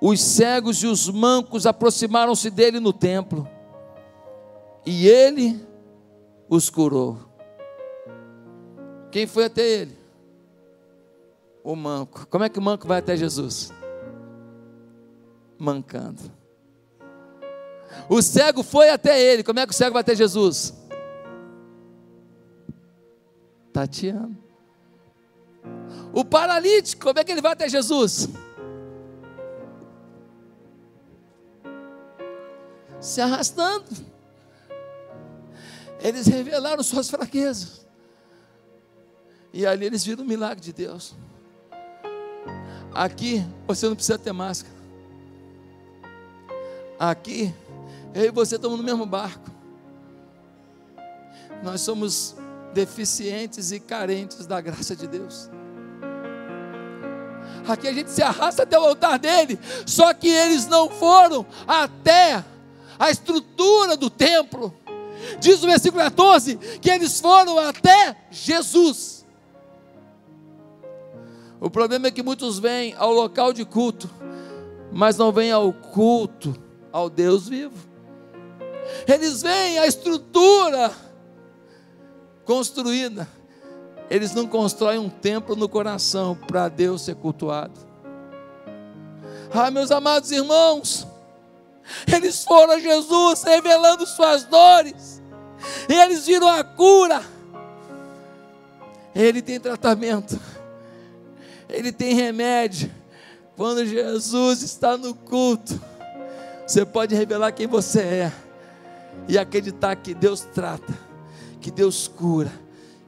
[0.00, 3.48] Os cegos e os mancos aproximaram-se dele no templo,
[4.86, 5.60] e ele
[6.48, 7.18] os curou.
[9.10, 9.98] Quem foi até ele?
[11.64, 12.26] O manco.
[12.28, 13.72] Como é que o manco vai até Jesus?
[15.58, 16.22] Mancando.
[18.08, 19.42] O cego foi até ele.
[19.42, 20.72] Como é que o cego vai até Jesus?
[23.78, 24.36] Tateando.
[26.12, 28.28] O paralítico, como é que ele vai até Jesus?
[33.00, 33.86] Se arrastando.
[36.00, 37.86] Eles revelaram suas fraquezas.
[39.52, 41.14] E ali eles viram o milagre de Deus.
[42.92, 44.74] Aqui você não precisa ter máscara.
[46.98, 47.54] Aqui
[48.12, 49.48] eu e você estamos no mesmo barco.
[51.62, 52.34] Nós somos
[52.78, 55.50] deficientes e carentes da graça de Deus.
[57.66, 62.44] Aqui a gente se arrasta até o altar dele, só que eles não foram até
[62.96, 64.72] a estrutura do templo.
[65.40, 69.26] Diz o versículo 14 que eles foram até Jesus.
[71.60, 74.08] O problema é que muitos vêm ao local de culto,
[74.92, 76.54] mas não vêm ao culto
[76.92, 77.88] ao Deus vivo.
[79.08, 81.07] Eles vêm à estrutura
[82.48, 83.28] construída,
[84.08, 87.78] eles não constroem um templo no coração para Deus ser cultuado.
[89.52, 91.06] Ah, meus amados irmãos,
[92.10, 95.22] eles foram a Jesus revelando suas dores,
[95.90, 97.22] e eles viram a cura,
[99.14, 100.40] Ele tem tratamento,
[101.68, 102.90] Ele tem remédio.
[103.58, 105.78] Quando Jesus está no culto,
[106.66, 108.32] você pode revelar quem você é
[109.28, 111.07] e acreditar que Deus trata,
[111.60, 112.52] que Deus cura,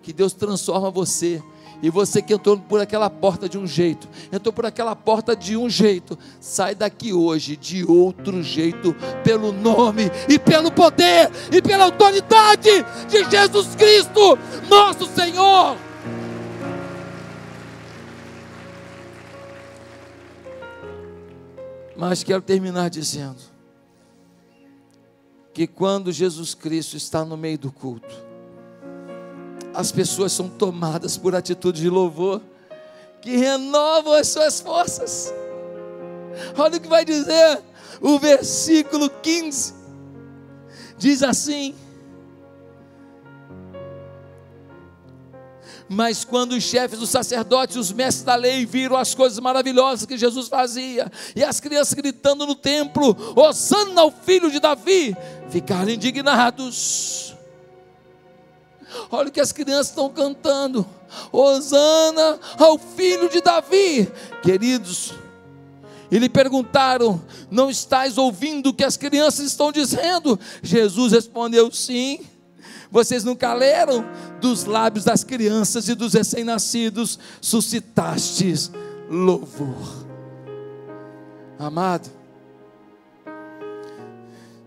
[0.02, 1.42] que Deus transforma você.
[1.82, 5.56] E você que entrou por aquela porta de um jeito, entrou por aquela porta de
[5.56, 8.94] um jeito, sai daqui hoje de outro jeito,
[9.24, 14.38] pelo nome e pelo poder e pela autoridade de Jesus Cristo,
[14.68, 15.76] nosso Senhor.
[21.96, 23.40] Mas quero terminar dizendo
[25.52, 28.29] que quando Jesus Cristo está no meio do culto,
[29.74, 32.40] as pessoas são tomadas por atitude de louvor
[33.20, 35.32] que renovam as suas forças.
[36.56, 37.62] Olha o que vai dizer
[38.00, 39.74] o versículo 15.
[40.96, 41.74] Diz assim:
[45.88, 50.16] Mas quando os chefes dos sacerdotes, os mestres da lei, viram as coisas maravilhosas que
[50.16, 55.16] Jesus fazia, e as crianças gritando no templo: Osana ao filho de Davi,
[55.50, 57.29] ficaram indignados.
[59.10, 60.86] Olha o que as crianças estão cantando:
[61.32, 64.10] Osana ao filho de Davi.
[64.42, 65.14] Queridos,
[66.10, 67.20] e lhe perguntaram:
[67.50, 70.38] Não estás ouvindo o que as crianças estão dizendo?
[70.62, 72.20] Jesus respondeu: Sim.
[72.90, 74.04] Vocês nunca leram?
[74.40, 78.72] Dos lábios das crianças e dos recém-nascidos suscitastes
[79.08, 80.06] louvor.
[81.56, 82.10] Amado,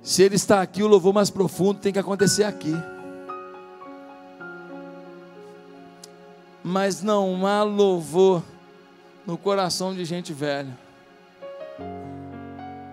[0.01, 2.74] se Ele está aqui, o louvor mais profundo tem que acontecer aqui.
[6.64, 8.41] Mas não há louvor
[9.26, 10.78] no coração de gente velha,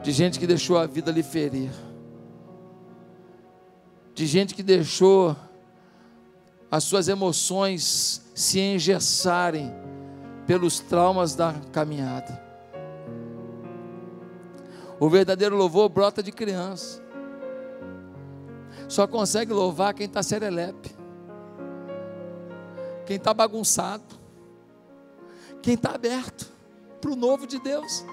[0.03, 1.71] de gente que deixou a vida lhe ferir
[4.21, 5.35] de gente que deixou
[6.71, 9.75] as suas emoções se engessarem
[10.47, 12.39] pelos traumas da caminhada.
[15.01, 17.03] O verdadeiro louvor brota de criança.
[18.89, 20.95] Só consegue louvar quem está serelepe,
[23.07, 24.05] quem está bagunçado,
[25.63, 26.51] quem está aberto
[27.01, 28.05] para o novo de Deus.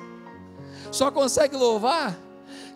[0.91, 2.17] Só consegue louvar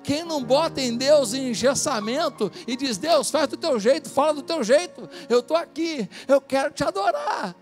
[0.04, 4.34] quem não bota em Deus em engessamento e diz: Deus, faz do teu jeito, fala
[4.34, 7.56] do teu jeito, eu estou aqui, eu quero te adorar.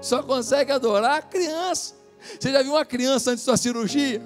[0.00, 1.94] Só consegue adorar a criança.
[2.38, 4.22] Você já viu uma criança antes da cirurgia?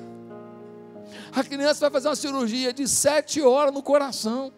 [1.35, 4.53] A criança vai fazer uma cirurgia de sete horas no coração.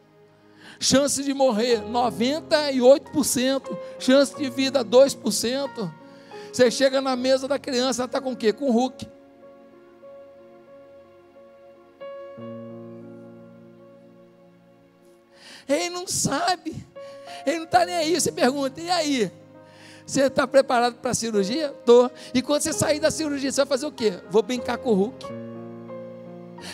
[0.78, 5.92] Chance de morrer 98%, chance de vida 2%.
[6.52, 8.52] Você chega na mesa da criança, ela está com o quê?
[8.52, 9.08] Com Hulk.
[15.68, 16.86] Ele não sabe.
[17.44, 18.20] Ele não está nem aí.
[18.20, 19.30] Você pergunta, e aí?
[20.06, 21.74] Você está preparado para a cirurgia?
[21.78, 22.10] Estou.
[22.32, 24.20] E quando você sair da cirurgia, você vai fazer o quê?
[24.30, 25.45] Vou brincar com o Hulk.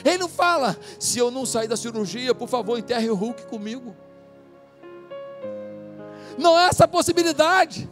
[0.05, 3.97] Ele não fala, se eu não sair da cirurgia, por favor, enterre o Hulk comigo.
[6.39, 7.91] Não é essa possibilidade.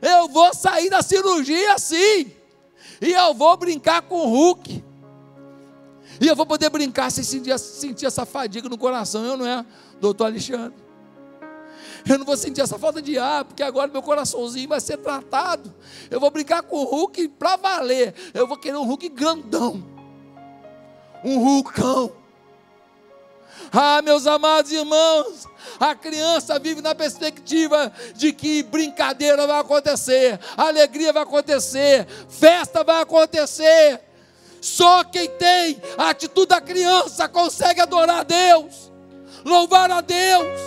[0.00, 2.32] Eu vou sair da cirurgia sim.
[3.00, 4.84] E eu vou brincar com o Hulk.
[6.20, 9.24] E eu vou poder brincar sem sentir, sentir essa fadiga no coração.
[9.24, 9.64] Eu não é,
[10.00, 10.74] doutor Alexandre.
[12.08, 15.74] Eu não vou sentir essa falta de ar, porque agora meu coraçãozinho vai ser tratado.
[16.10, 18.14] Eu vou brincar com o Hulk para valer.
[18.32, 19.99] Eu vou querer um Hulk grandão.
[21.24, 22.12] Um Hulkão.
[23.72, 25.46] Ah, meus amados irmãos,
[25.78, 33.02] a criança vive na perspectiva de que brincadeira vai acontecer, alegria vai acontecer, festa vai
[33.02, 34.00] acontecer.
[34.60, 38.90] Só quem tem a atitude da criança consegue adorar a Deus,
[39.44, 40.60] louvar a Deus.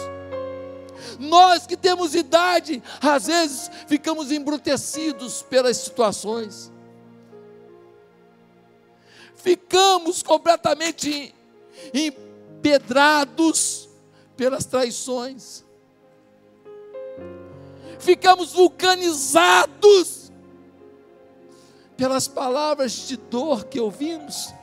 [1.19, 6.71] Nós que temos idade, às vezes ficamos embrutecidos pelas situações,
[9.43, 11.35] ficamos completamente
[11.93, 13.89] empedrados
[14.37, 15.65] pelas traições,
[17.99, 20.31] ficamos vulcanizados
[21.97, 24.53] pelas palavras de dor que ouvimos.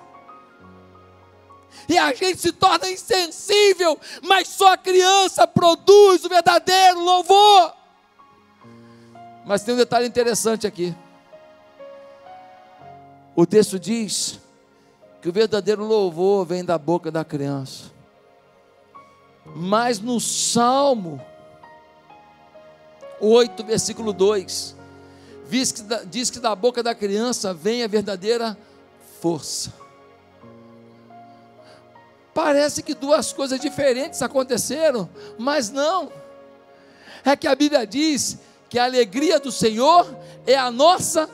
[1.87, 7.75] E a gente se torna insensível, mas só a criança produz o verdadeiro louvor.
[9.45, 10.95] Mas tem um detalhe interessante aqui.
[13.37, 14.40] O texto diz
[15.21, 17.85] que o verdadeiro louvor vem da boca da criança.
[19.55, 21.21] Mas no Salmo
[23.21, 24.77] 8, versículo 2,
[25.49, 28.57] diz que, diz que da boca da criança vem a verdadeira
[29.21, 29.73] força.
[32.33, 36.11] Parece que duas coisas diferentes aconteceram, mas não.
[37.25, 40.07] é que a Bíblia diz que a alegria do Senhor
[40.47, 41.29] é a nossa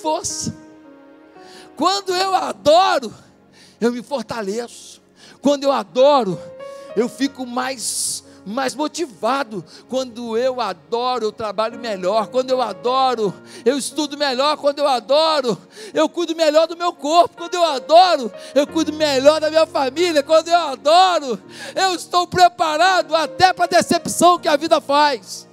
[0.00, 0.61] força.
[1.76, 3.12] Quando eu adoro,
[3.80, 5.00] eu me fortaleço.
[5.40, 6.38] Quando eu adoro,
[6.94, 9.64] eu fico mais mais motivado.
[9.88, 12.28] Quando eu adoro, eu trabalho melhor.
[12.28, 13.32] Quando eu adoro,
[13.64, 14.56] eu estudo melhor.
[14.56, 15.56] Quando eu adoro,
[15.94, 17.36] eu cuido melhor do meu corpo.
[17.36, 20.22] Quando eu adoro, eu cuido melhor da minha família.
[20.22, 21.40] Quando eu adoro,
[21.74, 25.48] eu estou preparado até para a decepção que a vida faz.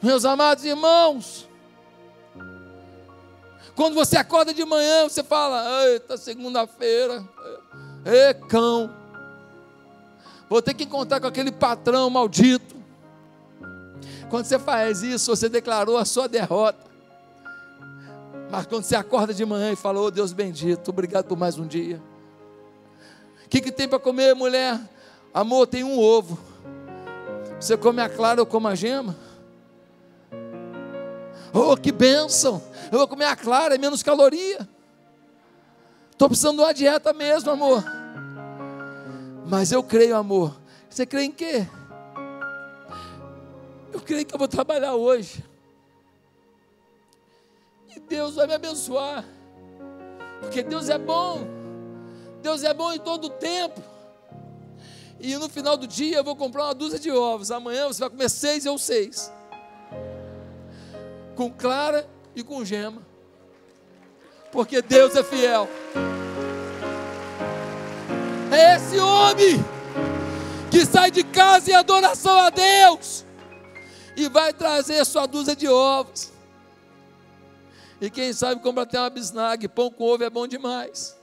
[0.00, 1.48] Meus amados irmãos,
[3.74, 7.24] quando você acorda de manhã, você fala: Eita, segunda-feira,
[8.04, 9.04] é cão
[10.54, 12.76] vou ter que encontrar com aquele patrão maldito.
[14.30, 16.78] Quando você faz isso, você declarou a sua derrota.
[18.50, 21.66] Mas quando você acorda de manhã e fala, oh Deus bendito, obrigado por mais um
[21.66, 22.00] dia.
[23.44, 24.78] O que, que tem para comer, mulher?
[25.32, 26.38] Amor, tem um ovo.
[27.58, 29.16] Você come a clara ou come a gema?
[31.54, 32.60] Oh, que bênção!
[32.90, 34.68] Eu vou comer a clara, é menos caloria.
[36.10, 37.84] Estou precisando de uma dieta mesmo, amor.
[39.46, 40.60] Mas eu creio, amor.
[40.90, 41.66] Você crê em quê?
[43.92, 45.44] Eu creio que eu vou trabalhar hoje.
[47.94, 49.24] E Deus vai me abençoar.
[50.40, 51.46] Porque Deus é bom.
[52.42, 53.80] Deus é bom em todo o tempo.
[55.20, 57.50] E no final do dia eu vou comprar uma dúzia de ovos.
[57.52, 59.32] Amanhã você vai comer seis ou seis.
[61.34, 63.02] Com clara e com gema.
[64.52, 65.68] Porque Deus é fiel.
[68.52, 69.64] É esse homem
[70.70, 73.24] que sai de casa em adoração a Deus
[74.16, 76.32] e vai trazer sua dúzia de ovos.
[78.00, 81.16] E quem sabe compra até uma bisnaga, pão com ovo é bom demais.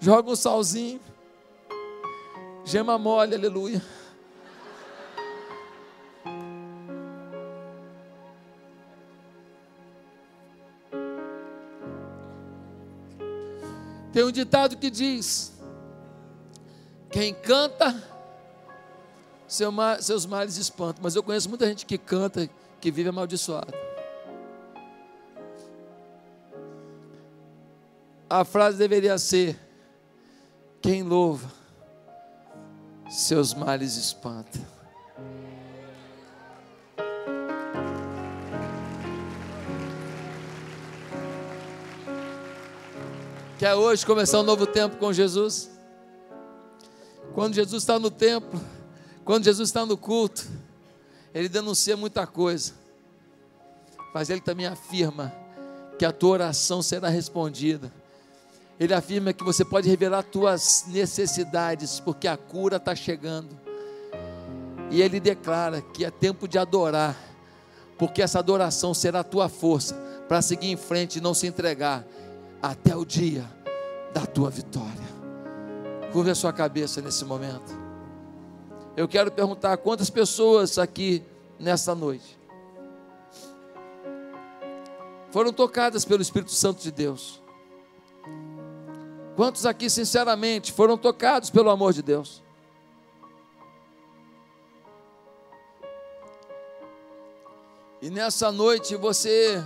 [0.00, 1.00] Joga um salzinho,
[2.64, 3.80] gema mole, aleluia.
[14.12, 15.52] Tem um ditado que diz:
[17.10, 18.02] quem canta,
[19.48, 21.02] seu seus males espantam.
[21.02, 22.48] Mas eu conheço muita gente que canta,
[22.80, 23.72] que vive amaldiçoado.
[28.28, 29.58] A frase deveria ser:
[30.80, 31.50] quem louva,
[33.08, 34.81] seus males espanta.
[43.62, 45.70] Quer hoje começar um novo tempo com Jesus?
[47.32, 48.60] Quando Jesus está no templo,
[49.24, 50.44] quando Jesus está no culto,
[51.32, 52.72] ele denuncia muita coisa,
[54.12, 55.32] mas ele também afirma
[55.96, 57.92] que a tua oração será respondida.
[58.80, 63.56] Ele afirma que você pode revelar tuas necessidades, porque a cura está chegando.
[64.90, 67.16] E ele declara que é tempo de adorar,
[67.96, 69.94] porque essa adoração será a tua força
[70.26, 72.04] para seguir em frente e não se entregar
[72.62, 73.44] até o dia
[74.14, 75.12] da tua vitória.
[76.12, 77.76] Curve a sua cabeça nesse momento.
[78.96, 81.22] Eu quero perguntar quantas pessoas aqui
[81.58, 82.40] nessa noite
[85.32, 87.42] foram tocadas pelo Espírito Santo de Deus.
[89.34, 92.42] Quantos aqui, sinceramente, foram tocados pelo amor de Deus?
[98.02, 99.64] E nessa noite você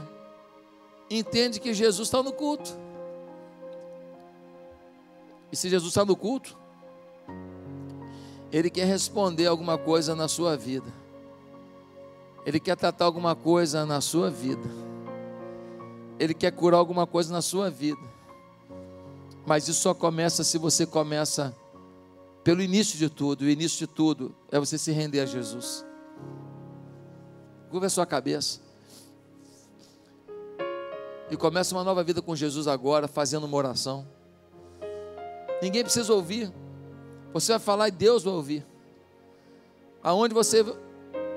[1.11, 2.86] entende que Jesus está no culto.
[5.51, 6.57] E se Jesus está no culto,
[8.51, 10.92] Ele quer responder alguma coisa na sua vida.
[12.44, 14.68] Ele quer tratar alguma coisa na sua vida.
[16.18, 18.01] Ele quer curar alguma coisa na sua vida.
[19.44, 21.55] Mas isso só começa se você começa
[22.42, 23.42] pelo início de tudo.
[23.42, 25.84] O início de tudo é você se render a Jesus.
[27.70, 28.61] Curva a sua cabeça.
[31.28, 34.07] E começa uma nova vida com Jesus agora, fazendo uma oração.
[35.63, 36.53] Ninguém precisa ouvir.
[37.33, 38.67] Você vai falar e Deus vai ouvir.
[40.03, 40.65] Aonde você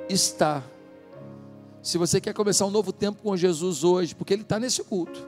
[0.07, 0.63] está.
[1.81, 5.27] Se você quer começar um novo tempo com Jesus hoje, porque Ele está nesse culto.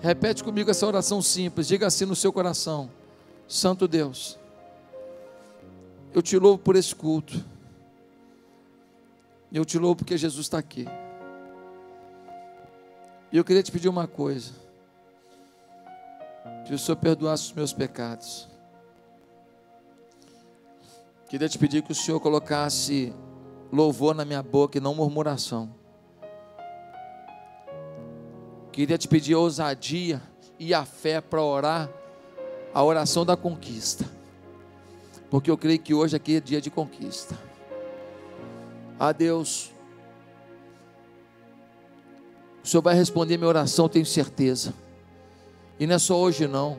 [0.00, 1.66] Repete comigo essa oração simples.
[1.66, 2.90] Diga assim no seu coração:
[3.48, 4.38] Santo Deus,
[6.14, 7.42] eu te louvo por esse culto.
[9.52, 10.86] Eu te louvo porque Jesus está aqui.
[13.32, 14.65] E eu queria te pedir uma coisa
[16.66, 18.48] que o Senhor perdoasse os meus pecados.
[21.28, 23.14] Queria te pedir que o Senhor colocasse
[23.72, 25.72] louvor na minha boca e não murmuração.
[28.72, 30.20] Queria te pedir ousadia
[30.58, 31.88] e a fé para orar
[32.74, 34.04] a oração da conquista.
[35.28, 37.36] porque eu creio que hoje aqui é dia de conquista.
[38.98, 39.72] Ah, Deus,
[42.62, 44.72] o Senhor vai responder minha oração, tenho certeza.
[45.78, 46.78] E não é só hoje, não.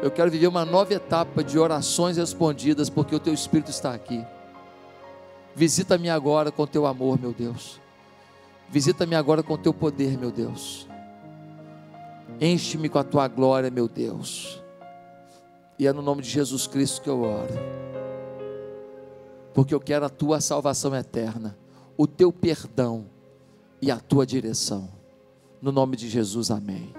[0.00, 4.24] Eu quero viver uma nova etapa de orações respondidas, porque o Teu Espírito está aqui.
[5.54, 7.80] Visita-me agora com Teu amor, meu Deus.
[8.70, 10.86] Visita-me agora com Teu poder, meu Deus.
[12.40, 14.62] Enche-me com a Tua glória, meu Deus.
[15.78, 17.54] E é no nome de Jesus Cristo que eu oro.
[19.52, 21.56] Porque eu quero a Tua salvação eterna,
[21.96, 23.06] o Teu perdão
[23.82, 24.88] e a Tua direção.
[25.60, 26.97] No nome de Jesus, amém.